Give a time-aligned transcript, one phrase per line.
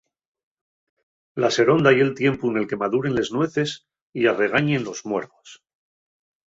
[1.45, 3.75] La seronda ye'l tiempu nel que maduren les nueces
[4.23, 5.59] y arregañen los muergos.